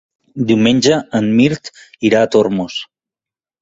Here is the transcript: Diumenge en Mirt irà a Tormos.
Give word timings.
Diumenge 0.51 0.97
en 1.21 1.29
Mirt 1.43 1.71
irà 2.13 2.25
a 2.27 2.35
Tormos. 2.39 2.85